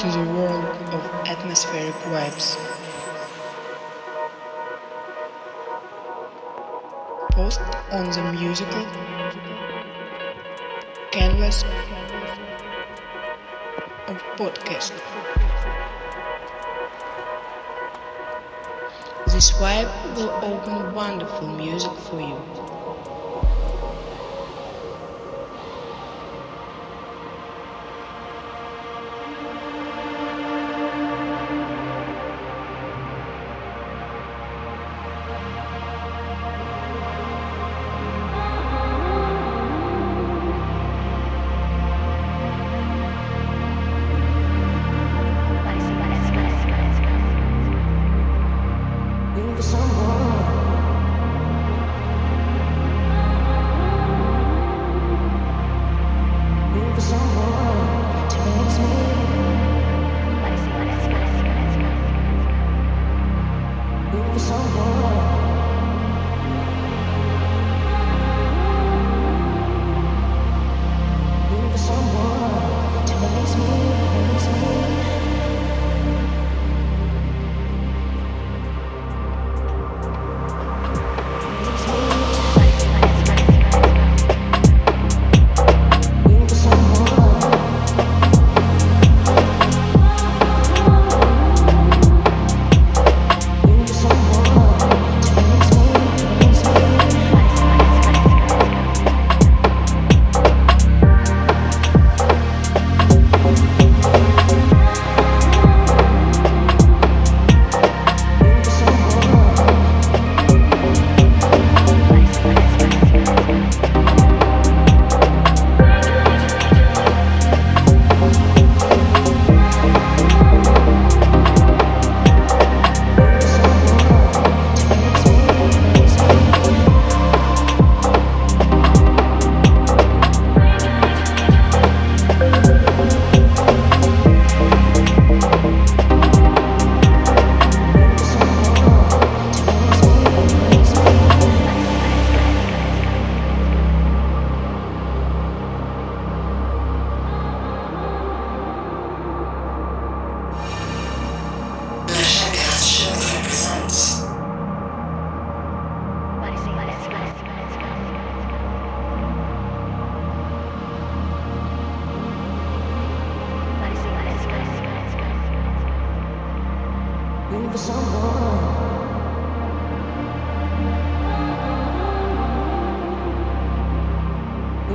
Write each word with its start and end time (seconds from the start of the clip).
to 0.00 0.06
the 0.06 0.24
world 0.32 0.64
of 0.94 1.04
atmospheric 1.28 1.94
vibes. 2.08 2.56
Post 7.32 7.60
on 7.92 8.08
the 8.10 8.32
musical 8.32 8.82
canvas 11.12 11.64
of 14.08 14.16
podcast. 14.40 14.96
This 19.26 19.52
vibe 19.52 19.92
will 20.16 20.30
open 20.42 20.94
wonderful 20.94 21.48
music 21.48 21.92
for 22.08 22.20
you. 22.22 22.69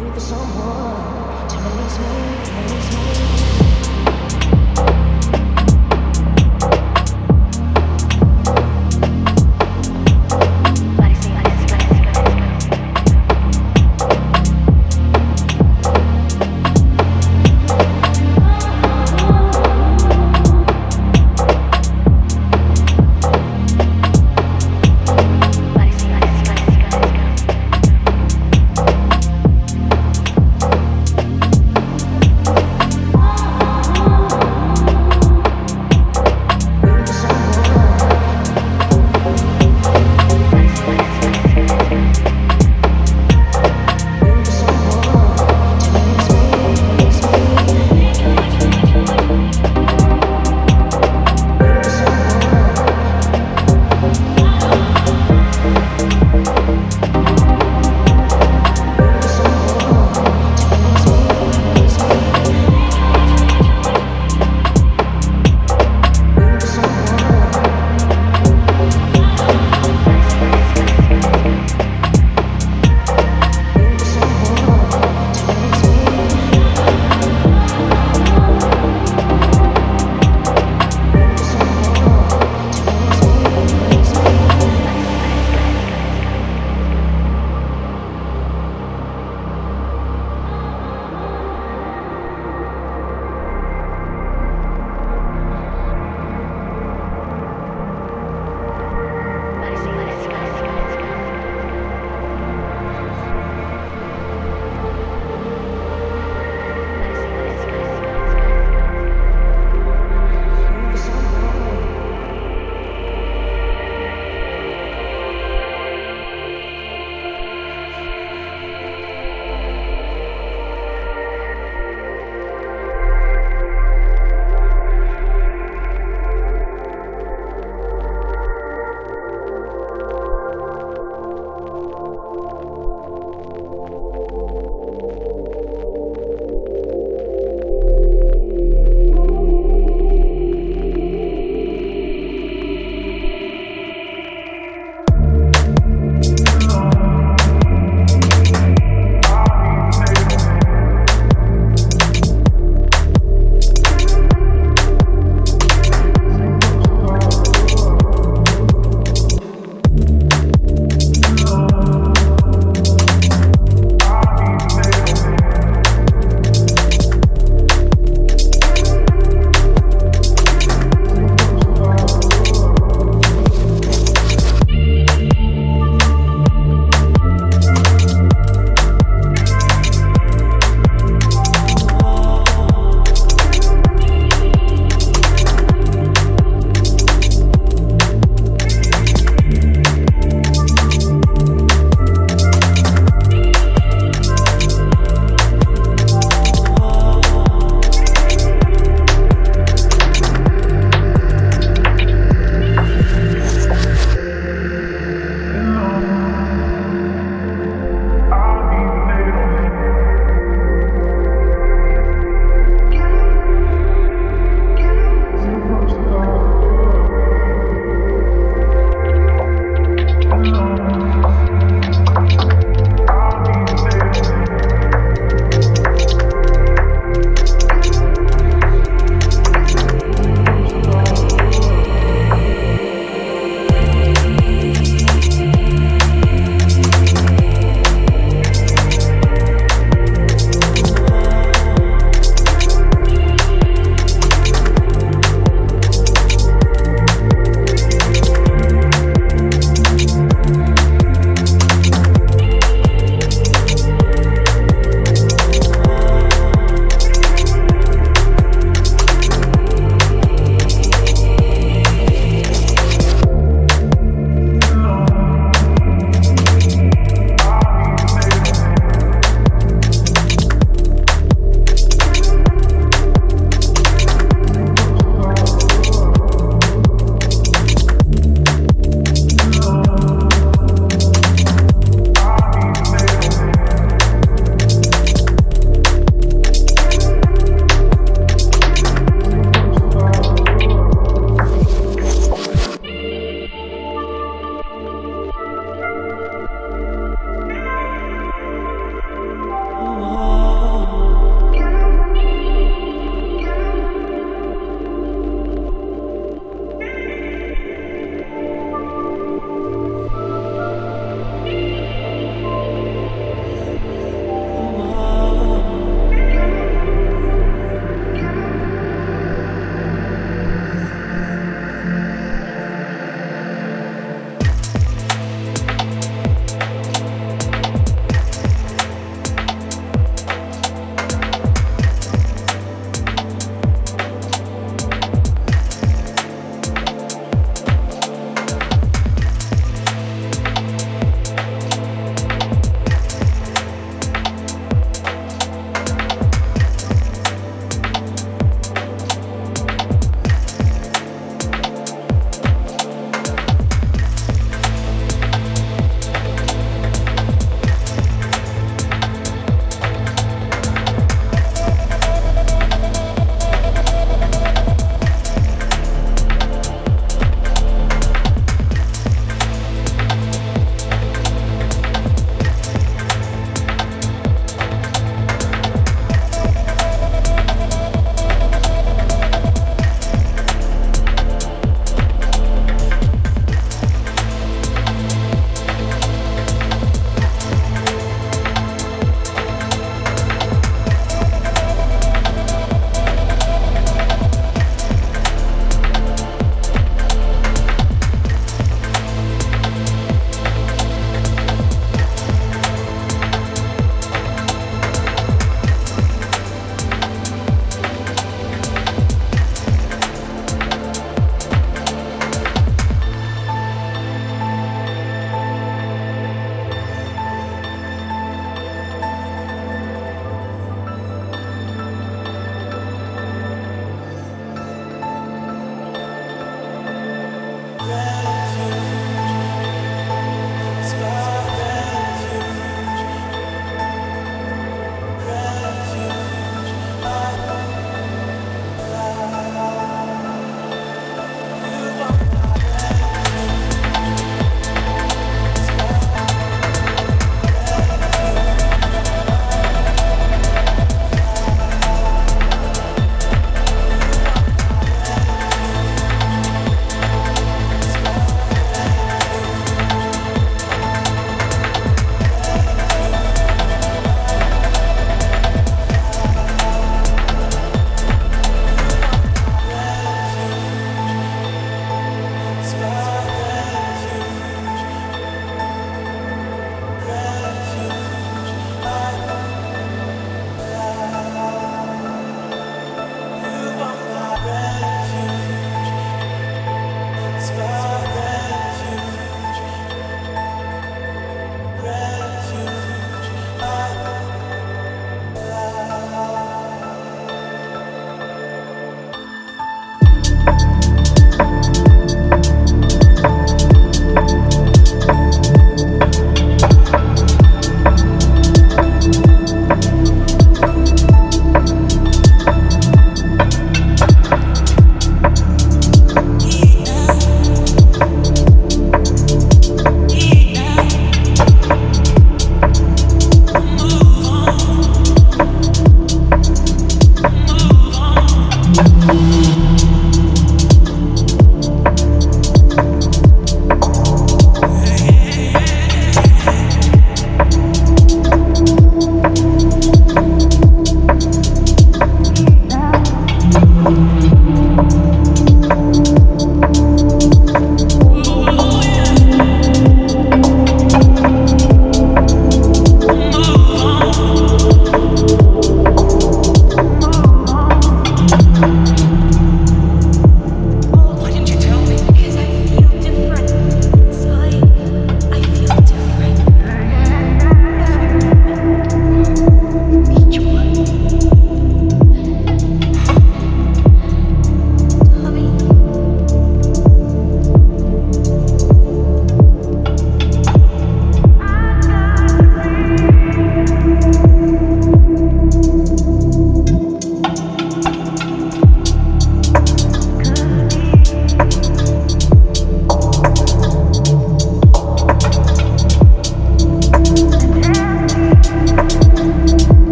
with 0.00 0.20
someone 0.20 1.48
to 1.48 1.56
release 1.56 1.98
me, 1.98 3.28
me. 3.28 3.33